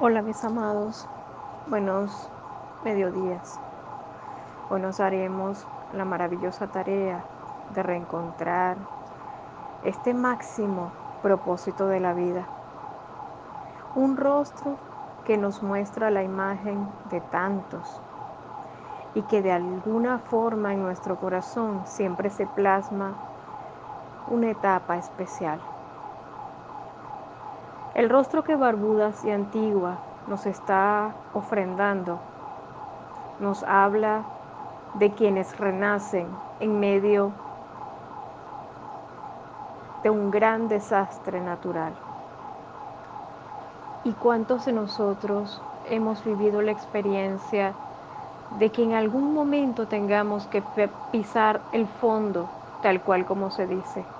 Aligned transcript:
Hola 0.00 0.22
mis 0.22 0.44
amados, 0.44 1.08
buenos 1.66 2.30
mediodías. 2.84 3.58
Hoy 4.70 4.80
nos 4.80 5.00
haremos 5.00 5.66
la 5.92 6.04
maravillosa 6.04 6.68
tarea 6.68 7.24
de 7.74 7.82
reencontrar 7.82 8.76
este 9.82 10.14
máximo 10.14 10.92
propósito 11.20 11.88
de 11.88 11.98
la 11.98 12.12
vida. 12.12 12.46
Un 13.96 14.16
rostro 14.16 14.76
que 15.26 15.36
nos 15.36 15.64
muestra 15.64 16.12
la 16.12 16.22
imagen 16.22 16.86
de 17.10 17.20
tantos 17.20 18.00
y 19.16 19.22
que 19.22 19.42
de 19.42 19.50
alguna 19.50 20.20
forma 20.20 20.74
en 20.74 20.80
nuestro 20.84 21.16
corazón 21.16 21.82
siempre 21.86 22.30
se 22.30 22.46
plasma 22.46 23.14
una 24.30 24.48
etapa 24.52 24.96
especial. 24.96 25.58
El 27.98 28.08
rostro 28.10 28.44
que 28.44 28.54
Barbudas 28.54 29.24
y 29.24 29.30
Antigua 29.32 29.96
nos 30.28 30.46
está 30.46 31.12
ofrendando 31.34 32.16
nos 33.40 33.64
habla 33.64 34.22
de 35.00 35.10
quienes 35.10 35.58
renacen 35.58 36.24
en 36.60 36.78
medio 36.78 37.32
de 40.04 40.10
un 40.10 40.30
gran 40.30 40.68
desastre 40.68 41.40
natural. 41.40 41.92
¿Y 44.04 44.12
cuántos 44.12 44.64
de 44.66 44.74
nosotros 44.74 45.60
hemos 45.90 46.24
vivido 46.24 46.62
la 46.62 46.70
experiencia 46.70 47.72
de 48.60 48.70
que 48.70 48.84
en 48.84 48.92
algún 48.92 49.34
momento 49.34 49.88
tengamos 49.88 50.46
que 50.46 50.62
pisar 51.10 51.60
el 51.72 51.88
fondo, 51.88 52.46
tal 52.80 53.00
cual 53.02 53.26
como 53.26 53.50
se 53.50 53.66
dice? 53.66 54.17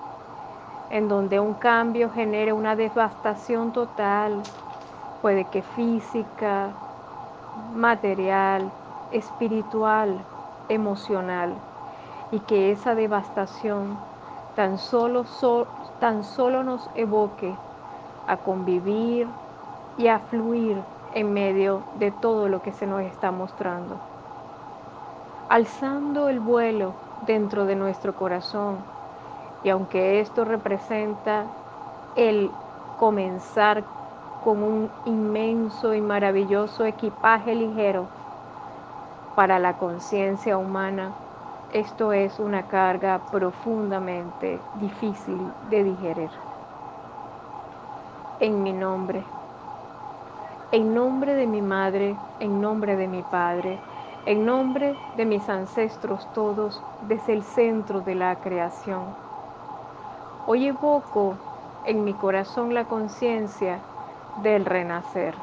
En 0.91 1.09
donde 1.09 1.38
un 1.41 1.55
cambio 1.55 2.10
genere 2.10 2.52
una 2.52 2.77
devastación 2.77 3.73
total, 3.73 4.42
puede 5.20 5.45
que 5.45 5.62
física, 5.62 6.70
material, 7.74 8.70
espiritual, 9.12 10.19
emocional, 10.69 11.53
y 12.30 12.39
que 12.41 12.72
esa 12.72 12.95
devastación 12.95 13.97
tan 14.56 14.78
solo, 14.78 15.25
tan 16.00 16.25
solo 16.25 16.62
nos 16.62 16.89
evoque 16.95 17.55
a 18.27 18.36
convivir 18.39 19.27
y 19.98 20.08
a 20.08 20.19
fluir 20.19 20.77
en 21.14 21.33
medio 21.33 21.83
de 21.98 22.11
todo 22.11 22.48
lo 22.48 22.62
que 22.62 22.73
se 22.73 22.86
nos 22.86 23.02
está 23.02 23.30
mostrando. 23.30 23.97
Alzando 25.48 26.28
el 26.28 26.41
vuelo 26.41 26.92
dentro 27.27 27.64
de 27.64 27.75
nuestro 27.75 28.14
corazón, 28.14 28.77
y 29.64 29.70
aunque 29.70 30.20
esto 30.20 30.45
representa 30.45 31.45
el 32.17 32.51
comenzar 32.98 33.83
con 34.45 34.62
un 34.62 34.91
inmenso 35.05 35.95
y 35.95 36.01
maravilloso 36.01 36.84
equipaje 36.84 37.55
ligero 37.55 38.06
para 39.34 39.59
la 39.59 39.75
conciencia 39.75 40.56
humana, 40.56 41.12
esto 41.73 42.12
es 42.12 42.39
una 42.39 42.67
carga 42.67 43.20
profundamente 43.31 44.59
difícil 44.81 45.39
de 45.70 45.84
digerir. 45.84 46.31
En 48.41 48.62
mi 48.62 48.73
nombre, 48.73 49.23
en 50.73 50.95
nombre 50.95 51.34
de 51.34 51.47
mi 51.47 51.61
madre, 51.61 52.17
en 52.41 52.61
nombre 52.61 52.97
de 52.97 53.06
mi 53.06 53.23
padre, 53.23 53.79
en 54.27 54.47
nombre 54.47 54.95
de 55.17 55.25
mis 55.25 55.48
ancestros 55.48 56.27
todos 56.34 56.83
desde 57.09 57.33
el 57.33 57.42
centro 57.42 58.01
de 58.01 58.14
la 58.14 58.36
creación 58.36 59.27
Hoy 60.50 60.66
evoco 60.66 61.34
en 61.84 62.04
mi 62.04 62.14
corazón 62.14 62.72
la 62.72 62.84
conciencia 62.84 63.80
del 64.42 64.64
renacer 64.64 65.34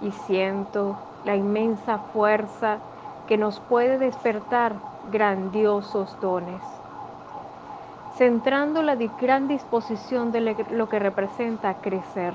y 0.00 0.10
siento 0.10 0.96
la 1.26 1.36
inmensa 1.36 1.98
fuerza 1.98 2.78
que 3.28 3.36
nos 3.36 3.60
puede 3.60 3.98
despertar 3.98 4.72
grandiosos 5.12 6.18
dones, 6.22 6.62
centrando 8.16 8.80
la 8.80 8.94
gran 9.20 9.48
disposición 9.48 10.32
de 10.32 10.56
lo 10.70 10.88
que 10.88 10.98
representa 10.98 11.74
crecer. 11.74 12.32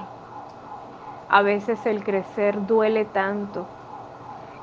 A 1.30 1.42
veces 1.42 1.84
el 1.88 2.04
crecer 2.04 2.68
duele 2.68 3.06
tanto. 3.06 3.66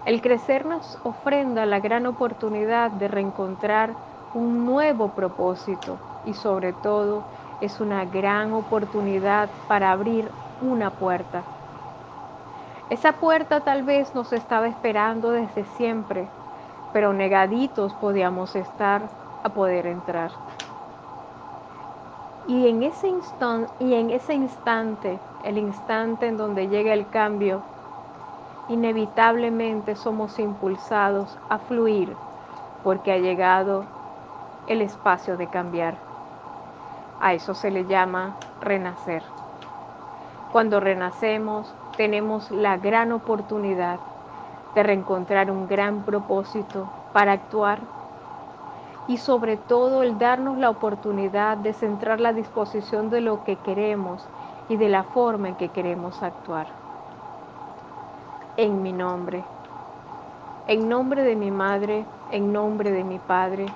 El 0.07 0.23
crecer 0.23 0.65
nos 0.67 1.01
ofrenda 1.03 1.67
la 1.67 1.81
gran 1.81 2.07
oportunidad 2.07 2.93
de 2.93 3.09
reencontrar 3.09 3.91
un 4.35 4.65
nuevo 4.65 5.09
propósito 5.09 5.99
y 6.27 6.35
sobre 6.35 6.73
todo 6.73 7.23
es 7.61 7.81
una 7.81 8.05
gran 8.05 8.53
oportunidad 8.53 9.49
para 9.69 9.93
abrir 9.93 10.31
una 10.61 10.91
puerta. 10.91 11.43
Esa 12.91 13.13
puerta 13.13 13.61
tal 13.61 13.83
vez 13.83 14.15
nos 14.15 14.33
estaba 14.33 14.69
esperando 14.69 15.31
desde 15.31 15.65
siempre, 15.77 16.29
pero 16.93 17.13
negaditos 17.13 17.93
podíamos 17.95 18.55
estar 18.55 19.03
a 19.43 19.49
poder 19.49 19.87
entrar. 19.87 20.31
Y 22.47 22.69
en 22.69 22.83
ese 22.85 23.09
instante, 23.09 23.73
y 23.81 23.95
en 23.95 24.11
ese 24.11 24.35
instante, 24.35 25.19
el 25.43 25.59
instante 25.59 26.29
en 26.29 26.37
donde 26.37 26.69
llega 26.69 26.95
el 26.95 27.09
cambio, 27.11 27.61
inevitablemente 28.69 29.97
somos 29.97 30.39
impulsados 30.39 31.37
a 31.49 31.59
fluir 31.59 32.15
porque 32.85 33.11
ha 33.11 33.19
llegado 33.19 33.85
el 34.69 34.81
espacio 34.81 35.37
de 35.37 35.49
cambiar. 35.49 36.16
A 37.21 37.33
eso 37.33 37.55
se 37.55 37.71
le 37.71 37.87
llama 37.87 38.37
renacer. 38.61 39.23
Cuando 40.53 40.81
renacemos 40.81 41.73
tenemos 41.97 42.51
la 42.51 42.77
gran 42.77 43.13
oportunidad 43.13 43.99
de 44.75 44.83
reencontrar 44.83 45.51
un 45.51 45.67
gran 45.67 46.03
propósito 46.03 46.89
para 47.13 47.33
actuar 47.33 47.81
y 49.09 49.17
sobre 49.17 49.57
todo 49.57 50.03
el 50.03 50.19
darnos 50.19 50.59
la 50.59 50.69
oportunidad 50.69 51.57
de 51.57 51.73
centrar 51.73 52.21
la 52.21 52.33
disposición 52.33 53.09
de 53.09 53.21
lo 53.21 53.45
que 53.45 53.57
queremos 53.57 54.23
y 54.69 54.77
de 54.77 54.89
la 54.89 55.05
forma 55.05 55.49
en 55.49 55.55
que 55.55 55.69
queremos 55.69 56.23
actuar. 56.23 56.67
En 58.57 58.83
mi 58.83 58.93
nombre, 58.93 59.45
en 60.67 60.89
nombre 60.89 61.23
de 61.23 61.37
mi 61.37 61.51
madre, 61.51 62.05
en 62.31 62.53
nombre 62.53 62.91
de 62.91 63.05
mi 63.05 63.19
padre, 63.19 63.67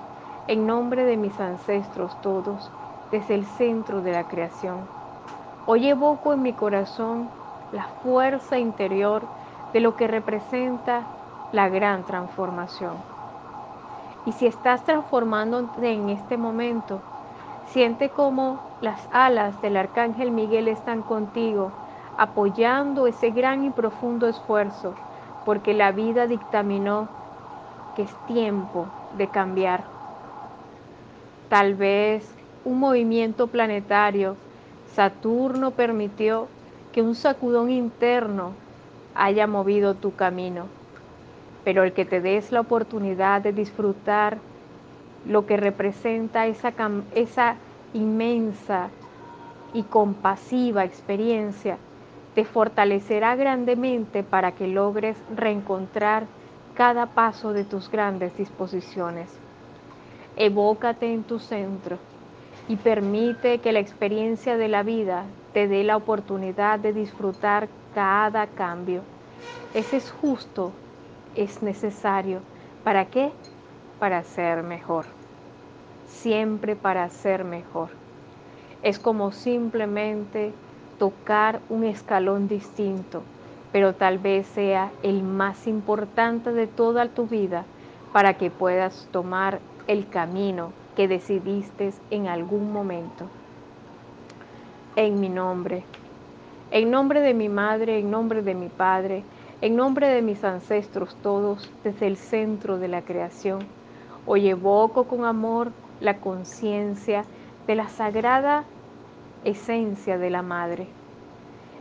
en 0.48 0.66
nombre 0.66 1.04
de 1.04 1.16
mis 1.16 1.38
ancestros 1.38 2.14
todos, 2.22 2.70
desde 3.10 3.34
el 3.34 3.44
centro 3.44 4.00
de 4.02 4.12
la 4.12 4.24
creación. 4.24 4.78
Hoy 5.66 5.88
evoco 5.88 6.32
en 6.32 6.42
mi 6.42 6.52
corazón 6.52 7.28
la 7.72 7.84
fuerza 8.02 8.58
interior 8.58 9.22
de 9.72 9.80
lo 9.80 9.96
que 9.96 10.08
representa 10.08 11.02
la 11.52 11.68
gran 11.68 12.04
transformación. 12.04 12.94
Y 14.26 14.32
si 14.32 14.46
estás 14.46 14.84
transformándote 14.84 15.92
en 15.92 16.10
este 16.10 16.36
momento, 16.36 17.00
siente 17.68 18.10
como 18.10 18.60
las 18.80 19.00
alas 19.12 19.60
del 19.62 19.76
arcángel 19.76 20.30
Miguel 20.30 20.68
están 20.68 21.02
contigo, 21.02 21.70
apoyando 22.16 23.06
ese 23.06 23.30
gran 23.30 23.64
y 23.64 23.70
profundo 23.70 24.28
esfuerzo, 24.28 24.94
porque 25.44 25.72
la 25.72 25.92
vida 25.92 26.26
dictaminó 26.26 27.08
que 27.96 28.02
es 28.02 28.14
tiempo 28.26 28.86
de 29.16 29.28
cambiar. 29.28 29.84
Tal 31.48 31.74
vez 31.74 32.39
un 32.64 32.78
movimiento 32.78 33.46
planetario, 33.46 34.36
Saturno 34.94 35.70
permitió 35.70 36.48
que 36.92 37.02
un 37.02 37.14
sacudón 37.14 37.70
interno 37.70 38.52
haya 39.14 39.46
movido 39.46 39.94
tu 39.94 40.14
camino, 40.14 40.66
pero 41.64 41.84
el 41.84 41.92
que 41.92 42.04
te 42.04 42.20
des 42.20 42.52
la 42.52 42.60
oportunidad 42.60 43.40
de 43.40 43.52
disfrutar 43.52 44.38
lo 45.26 45.46
que 45.46 45.56
representa 45.56 46.46
esa, 46.46 46.72
esa 47.14 47.56
inmensa 47.94 48.88
y 49.72 49.84
compasiva 49.84 50.84
experiencia, 50.84 51.78
te 52.34 52.44
fortalecerá 52.44 53.36
grandemente 53.36 54.22
para 54.22 54.52
que 54.52 54.66
logres 54.66 55.16
reencontrar 55.34 56.26
cada 56.74 57.06
paso 57.06 57.52
de 57.52 57.64
tus 57.64 57.90
grandes 57.90 58.36
disposiciones. 58.36 59.30
Evócate 60.36 61.12
en 61.12 61.24
tu 61.24 61.38
centro 61.38 61.98
y 62.70 62.76
permite 62.76 63.58
que 63.58 63.72
la 63.72 63.80
experiencia 63.80 64.56
de 64.56 64.68
la 64.68 64.84
vida 64.84 65.24
te 65.52 65.66
dé 65.66 65.82
la 65.82 65.96
oportunidad 65.96 66.78
de 66.78 66.92
disfrutar 66.92 67.68
cada 67.96 68.46
cambio. 68.46 69.02
Ese 69.74 69.96
es 69.96 70.08
justo, 70.08 70.70
es 71.34 71.64
necesario. 71.64 72.38
¿Para 72.84 73.06
qué? 73.06 73.32
Para 73.98 74.22
ser 74.22 74.62
mejor. 74.62 75.04
Siempre 76.06 76.76
para 76.76 77.08
ser 77.08 77.42
mejor. 77.42 77.88
Es 78.84 79.00
como 79.00 79.32
simplemente 79.32 80.52
tocar 81.00 81.58
un 81.70 81.82
escalón 81.82 82.46
distinto, 82.46 83.24
pero 83.72 83.94
tal 83.94 84.18
vez 84.18 84.46
sea 84.46 84.92
el 85.02 85.24
más 85.24 85.66
importante 85.66 86.52
de 86.52 86.68
toda 86.68 87.08
tu 87.08 87.26
vida 87.26 87.64
para 88.12 88.34
que 88.34 88.48
puedas 88.48 89.08
tomar 89.10 89.58
el 89.88 90.08
camino 90.08 90.70
que 90.96 91.08
decidiste 91.08 91.92
en 92.10 92.28
algún 92.28 92.72
momento. 92.72 93.30
En 94.96 95.20
mi 95.20 95.28
nombre, 95.28 95.84
En 96.70 96.90
nombre 96.90 97.20
de 97.20 97.34
mi 97.34 97.48
madre, 97.48 97.98
en 97.98 98.10
nombre 98.10 98.42
de 98.42 98.54
mi 98.54 98.68
padre, 98.68 99.24
en 99.60 99.76
nombre 99.76 100.08
de 100.08 100.22
mis 100.22 100.44
ancestros 100.44 101.16
todos, 101.22 101.72
desde 101.84 102.06
el 102.06 102.16
centro 102.16 102.78
de 102.78 102.88
la 102.88 103.02
creación, 103.02 103.68
hoy 104.26 104.48
evoco 104.48 105.04
con 105.08 105.24
amor 105.24 105.72
la 106.00 106.20
conciencia 106.20 107.26
de 107.66 107.74
la 107.74 107.88
sagrada 107.88 108.64
esencia 109.44 110.18
de 110.18 110.30
la 110.30 110.42
madre, 110.42 110.88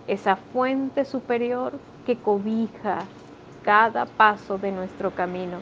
esa 0.07 0.35
fuente 0.37 1.05
superior 1.05 1.79
que 2.05 2.17
cobija 2.17 3.09
cada 3.63 4.05
paso 4.05 4.57
de 4.57 4.71
nuestro 4.71 5.11
camino 5.15 5.59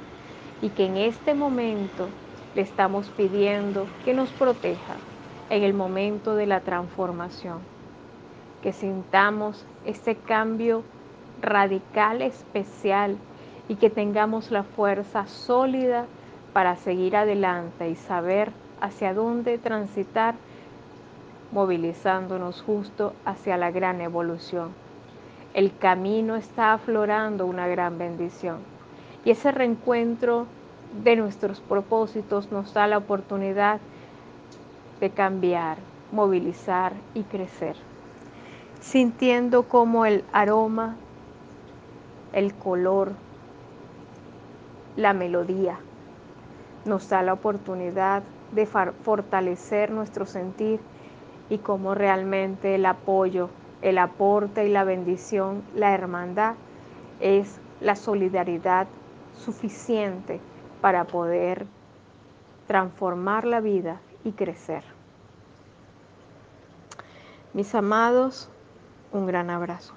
y 0.61 0.69
que 0.69 0.85
en 0.85 0.97
este 0.97 1.33
momento 1.33 2.13
le 2.57 2.63
estamos 2.63 3.07
pidiendo 3.09 3.85
que 4.03 4.15
nos 4.15 4.31
proteja 4.31 4.95
en 5.51 5.61
el 5.61 5.75
momento 5.75 6.33
de 6.33 6.47
la 6.47 6.61
transformación, 6.61 7.59
que 8.63 8.73
sintamos 8.73 9.63
ese 9.85 10.15
cambio 10.15 10.81
radical 11.39 12.23
especial 12.23 13.15
y 13.69 13.75
que 13.75 13.91
tengamos 13.91 14.49
la 14.49 14.63
fuerza 14.63 15.27
sólida 15.27 16.07
para 16.51 16.77
seguir 16.77 17.15
adelante 17.15 17.91
y 17.91 17.95
saber 17.95 18.51
hacia 18.81 19.13
dónde 19.13 19.59
transitar, 19.59 20.33
movilizándonos 21.51 22.63
justo 22.63 23.13
hacia 23.23 23.55
la 23.57 23.69
gran 23.69 24.01
evolución. 24.01 24.71
El 25.53 25.77
camino 25.77 26.35
está 26.35 26.73
aflorando 26.73 27.45
una 27.45 27.67
gran 27.67 27.99
bendición 27.99 28.57
y 29.23 29.29
ese 29.29 29.51
reencuentro 29.51 30.47
de 31.03 31.15
nuestros 31.15 31.59
propósitos 31.59 32.51
nos 32.51 32.73
da 32.73 32.87
la 32.87 32.97
oportunidad 32.97 33.79
de 34.99 35.09
cambiar, 35.09 35.77
movilizar 36.11 36.93
y 37.13 37.23
crecer, 37.23 37.75
sintiendo 38.81 39.63
como 39.63 40.05
el 40.05 40.23
aroma, 40.33 40.95
el 42.33 42.53
color, 42.53 43.11
la 44.95 45.13
melodía 45.13 45.79
nos 46.87 47.09
da 47.09 47.21
la 47.21 47.33
oportunidad 47.33 48.23
de 48.51 48.65
fortalecer 48.65 49.91
nuestro 49.91 50.25
sentir 50.25 50.79
y 51.49 51.59
cómo 51.59 51.93
realmente 51.93 52.75
el 52.75 52.85
apoyo, 52.85 53.49
el 53.81 53.97
aporte 53.97 54.65
y 54.65 54.71
la 54.71 54.83
bendición, 54.83 55.63
la 55.75 55.93
hermandad 55.93 56.55
es 57.19 57.59
la 57.81 57.95
solidaridad 57.95 58.87
suficiente 59.37 60.39
para 60.81 61.05
poder 61.05 61.65
transformar 62.67 63.45
la 63.45 63.61
vida 63.61 63.99
y 64.23 64.31
crecer. 64.31 64.83
Mis 67.53 67.73
amados, 67.73 68.49
un 69.11 69.25
gran 69.25 69.49
abrazo. 69.49 69.93